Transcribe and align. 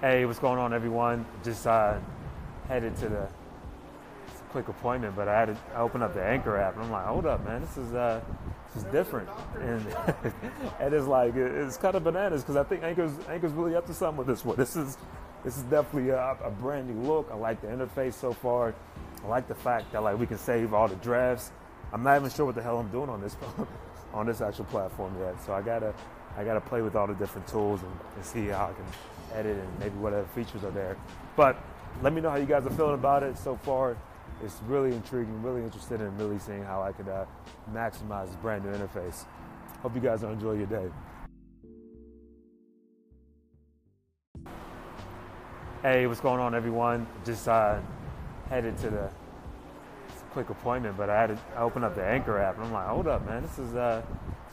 Hey, 0.00 0.24
what's 0.24 0.38
going 0.38 0.58
on, 0.58 0.72
everyone? 0.72 1.26
Just 1.44 1.66
uh, 1.66 1.98
headed 2.68 2.96
to 2.96 3.08
the 3.10 3.28
quick 4.48 4.68
appointment, 4.68 5.14
but 5.14 5.28
I 5.28 5.38
had 5.38 5.48
to 5.48 5.58
open 5.76 6.00
up 6.00 6.14
the 6.14 6.24
Anchor 6.24 6.56
app, 6.56 6.74
and 6.76 6.84
I'm 6.84 6.90
like, 6.90 7.04
hold 7.04 7.26
up, 7.26 7.44
man, 7.44 7.60
this 7.60 7.76
is 7.76 7.92
uh, 7.92 8.22
this 8.72 8.82
is 8.82 8.90
different, 8.90 9.28
and 9.60 9.86
and 10.80 10.94
it's 10.94 11.06
like 11.06 11.36
it's 11.36 11.76
kind 11.76 11.96
of 11.96 12.04
bananas 12.04 12.40
because 12.40 12.56
I 12.56 12.62
think 12.64 12.82
Anchor's 12.82 13.12
Anchor's 13.28 13.52
really 13.52 13.76
up 13.76 13.86
to 13.88 13.92
something 13.92 14.16
with 14.16 14.26
this 14.26 14.42
one. 14.42 14.56
This 14.56 14.74
is 14.74 14.96
this 15.44 15.58
is 15.58 15.64
definitely 15.64 16.08
a, 16.08 16.34
a 16.44 16.50
brand 16.50 16.88
new 16.88 17.06
look. 17.06 17.28
I 17.30 17.36
like 17.36 17.60
the 17.60 17.66
interface 17.66 18.14
so 18.14 18.32
far. 18.32 18.74
I 19.22 19.28
like 19.28 19.48
the 19.48 19.54
fact 19.54 19.92
that 19.92 20.02
like 20.02 20.18
we 20.18 20.26
can 20.26 20.38
save 20.38 20.72
all 20.72 20.88
the 20.88 20.96
drafts. 20.96 21.52
I'm 21.92 22.02
not 22.02 22.16
even 22.16 22.30
sure 22.30 22.46
what 22.46 22.54
the 22.54 22.62
hell 22.62 22.78
I'm 22.78 22.88
doing 22.90 23.10
on 23.10 23.20
this 23.20 23.36
on 24.14 24.24
this 24.24 24.40
actual 24.40 24.64
platform 24.64 25.14
yet, 25.20 25.34
so 25.44 25.52
I 25.52 25.60
gotta 25.60 25.92
I 26.36 26.44
gotta 26.44 26.60
play 26.60 26.82
with 26.82 26.96
all 26.96 27.06
the 27.06 27.14
different 27.14 27.46
tools 27.46 27.82
and, 27.82 27.92
and 28.16 28.24
see 28.24 28.46
how 28.46 28.66
I 28.66 28.72
can 28.72 29.38
edit 29.38 29.56
and 29.56 29.78
maybe 29.78 29.96
what 29.96 30.12
other 30.12 30.26
features 30.34 30.64
are 30.64 30.70
there. 30.70 30.96
But 31.36 31.56
let 32.02 32.12
me 32.12 32.20
know 32.20 32.30
how 32.30 32.36
you 32.36 32.46
guys 32.46 32.66
are 32.66 32.70
feeling 32.70 32.94
about 32.94 33.22
it 33.22 33.36
so 33.36 33.56
far. 33.56 33.96
It's 34.42 34.60
really 34.66 34.92
intriguing, 34.92 35.42
really 35.42 35.62
interested 35.62 36.00
in 36.00 36.16
really 36.16 36.38
seeing 36.38 36.62
how 36.62 36.82
I 36.82 36.92
could 36.92 37.08
uh, 37.08 37.26
maximize 37.72 38.26
this 38.26 38.36
brand 38.36 38.64
new 38.64 38.70
interface. 38.72 39.24
Hope 39.82 39.94
you 39.94 40.00
guys 40.00 40.24
are 40.24 40.32
enjoying 40.32 40.60
your 40.60 40.68
day. 40.68 40.90
Hey, 45.82 46.06
what's 46.06 46.20
going 46.20 46.40
on, 46.40 46.54
everyone? 46.54 47.06
Just 47.24 47.48
uh, 47.48 47.80
headed 48.50 48.76
to 48.78 48.90
the 48.90 49.10
quick 50.32 50.50
appointment, 50.50 50.96
but 50.96 51.10
I 51.10 51.20
had 51.20 51.26
to 51.28 51.38
open 51.58 51.84
up 51.84 51.94
the 51.94 52.04
Anchor 52.04 52.38
app, 52.38 52.56
and 52.56 52.66
I'm 52.66 52.72
like, 52.72 52.86
hold 52.86 53.08
up, 53.08 53.26
man, 53.26 53.42
this 53.42 53.58
is 53.58 53.74
uh, 53.74 54.02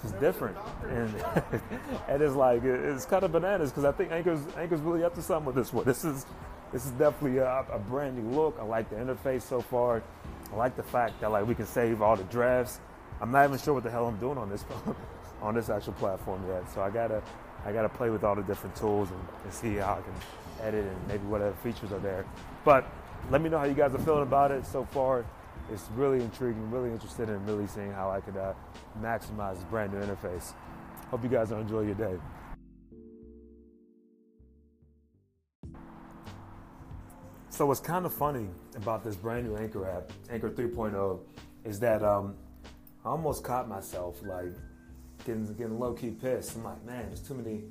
is 0.03 0.11
different, 0.13 0.57
and 0.89 1.13
and 2.07 2.21
it's 2.21 2.35
like 2.35 2.63
it's 2.63 3.05
kind 3.05 3.23
of 3.23 3.31
bananas 3.31 3.71
because 3.71 3.85
I 3.85 3.91
think 3.91 4.11
Anchor's 4.11 4.41
Anchor's 4.57 4.81
really 4.81 5.03
up 5.03 5.15
to 5.15 5.21
something 5.21 5.45
with 5.45 5.55
this 5.55 5.73
one. 5.73 5.85
This 5.85 6.05
is 6.05 6.25
this 6.71 6.85
is 6.85 6.91
definitely 6.91 7.39
a, 7.39 7.65
a 7.71 7.79
brand 7.79 8.17
new 8.17 8.35
look. 8.35 8.57
I 8.59 8.63
like 8.63 8.89
the 8.89 8.95
interface 8.95 9.43
so 9.43 9.61
far. 9.61 10.03
I 10.51 10.55
like 10.55 10.75
the 10.75 10.83
fact 10.83 11.19
that 11.21 11.31
like 11.31 11.47
we 11.47 11.55
can 11.55 11.65
save 11.65 12.01
all 12.01 12.15
the 12.15 12.23
drafts. 12.25 12.79
I'm 13.19 13.31
not 13.31 13.45
even 13.45 13.57
sure 13.57 13.73
what 13.73 13.83
the 13.83 13.89
hell 13.89 14.05
I'm 14.07 14.17
doing 14.17 14.37
on 14.37 14.49
this 14.49 14.65
on 15.41 15.55
this 15.55 15.69
actual 15.69 15.93
platform 15.93 16.43
yet, 16.47 16.71
so 16.73 16.81
I 16.81 16.89
gotta 16.89 17.21
I 17.65 17.71
gotta 17.71 17.89
play 17.89 18.09
with 18.09 18.23
all 18.23 18.35
the 18.35 18.43
different 18.43 18.75
tools 18.75 19.09
and, 19.09 19.19
and 19.43 19.53
see 19.53 19.75
how 19.75 19.93
I 19.93 20.01
can 20.01 20.65
edit 20.67 20.85
and 20.85 21.07
maybe 21.07 21.23
whatever 21.25 21.55
features 21.63 21.91
are 21.91 21.99
there. 21.99 22.25
But 22.63 22.85
let 23.31 23.41
me 23.41 23.49
know 23.49 23.57
how 23.57 23.65
you 23.65 23.73
guys 23.73 23.93
are 23.93 23.99
feeling 23.99 24.23
about 24.23 24.51
it 24.51 24.65
so 24.65 24.85
far 24.85 25.25
it's 25.71 25.89
really 25.95 26.21
intriguing, 26.21 26.69
really 26.71 26.91
interested 26.91 27.29
in 27.29 27.45
really 27.45 27.67
seeing 27.67 27.91
how 27.91 28.09
I 28.09 28.21
could 28.21 28.37
uh, 28.37 28.53
maximize 29.01 29.55
this 29.55 29.63
brand 29.65 29.93
new 29.93 29.99
interface. 29.99 30.53
Hope 31.09 31.23
you 31.23 31.29
guys 31.29 31.51
enjoy 31.51 31.81
your 31.81 31.95
day. 31.95 32.15
So 37.49 37.65
what's 37.65 37.79
kind 37.79 38.05
of 38.05 38.13
funny 38.13 38.49
about 38.75 39.03
this 39.03 39.15
brand 39.15 39.47
new 39.47 39.57
Anchor 39.57 39.89
app, 39.89 40.11
Anchor 40.29 40.49
3.0, 40.49 41.19
is 41.65 41.79
that 41.79 42.03
um, 42.03 42.35
I 43.03 43.09
almost 43.09 43.43
caught 43.43 43.67
myself 43.67 44.21
like 44.23 44.53
getting 45.25 45.45
getting 45.55 45.79
low 45.79 45.93
key 45.93 46.11
pissed. 46.11 46.55
I'm 46.55 46.63
like, 46.63 46.85
man, 46.85 47.07
there's 47.07 47.21
too 47.21 47.33
many 47.33 47.63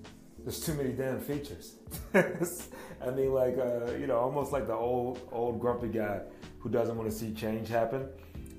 there's 0.42 0.60
too 0.60 0.75
many 0.75 0.92
damn 0.92 1.20
features. 1.20 1.77
I 2.17 3.11
mean, 3.11 3.33
like, 3.33 3.59
uh, 3.59 3.92
you 3.92 4.06
know, 4.06 4.19
almost 4.19 4.53
like 4.53 4.67
the 4.67 4.75
old, 4.75 5.20
old 5.33 5.61
grumpy 5.61 5.89
guy 5.89 6.20
who 6.61 6.69
doesn't 6.70 6.97
want 6.97 7.11
to 7.11 7.17
see 7.17 7.33
change 7.33 7.69
happen. 7.69 8.09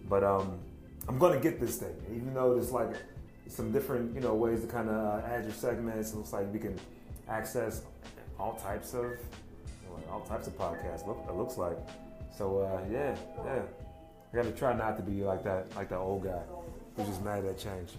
But 0.10 0.24
um, 0.24 0.60
I'm 1.08 1.18
gonna 1.18 1.40
get 1.40 1.60
this 1.60 1.78
thing, 1.78 1.96
even 2.16 2.34
though 2.34 2.54
there's 2.54 2.72
like 2.72 2.94
some 3.48 3.72
different, 3.72 4.14
you 4.14 4.22
know, 4.22 4.34
ways 4.36 4.62
to 4.62 4.68
kind 4.68 4.90
of 4.90 4.96
uh, 4.96 5.28
add 5.28 5.44
your 5.44 5.54
segments. 5.54 6.14
It 6.14 6.18
looks 6.18 6.34
like 6.34 6.52
we 6.54 6.60
can 6.60 6.78
access 7.28 7.82
all 8.40 8.54
types 8.54 8.94
of, 8.94 9.06
all 10.12 10.22
types 10.22 10.48
of 10.48 10.58
podcasts. 10.58 11.06
Look, 11.08 11.26
it 11.28 11.36
looks 11.36 11.58
like. 11.58 11.78
So 12.38 12.60
uh, 12.60 12.82
yeah, 12.92 13.16
yeah. 13.44 13.62
I 14.32 14.36
gotta 14.36 14.52
try 14.52 14.76
not 14.76 14.98
to 14.98 15.04
be 15.04 15.24
like 15.24 15.44
that, 15.44 15.76
like 15.76 15.90
that 15.90 15.98
old 15.98 16.24
guy 16.24 16.42
who's 16.96 17.08
just 17.08 17.24
mad 17.24 17.46
at 17.46 17.58
change. 17.58 17.92